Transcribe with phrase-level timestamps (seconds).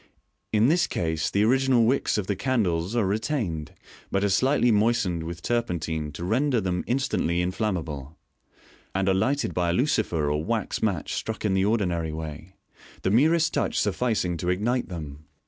[0.51, 3.73] In this case the original wicks of the candles are retained,
[4.09, 8.17] but are slightly moistened with turpentine to render them instantly inflammable,
[8.95, 12.55] and are lighted by a lucifer or wax match struck in the ordinary way,
[13.03, 15.25] the merest touch sufficing to ignite them.